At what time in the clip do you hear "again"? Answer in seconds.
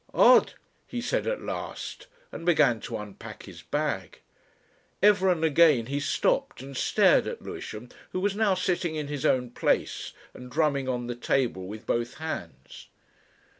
5.45-5.85